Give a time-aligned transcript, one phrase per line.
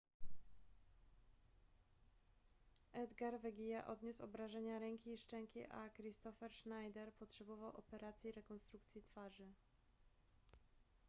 [2.93, 9.47] edgar veguilla odniósł obrażenia ręki i szczęki a kristoffer schneider potrzebował operacji rekonstrukcji twarzy